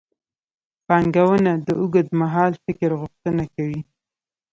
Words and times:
پانګونه 0.87 1.51
د 1.67 1.67
اوږدمهال 1.79 2.51
فکر 2.63 2.89
غوښتنه 2.99 3.43
کوي. 3.55 3.79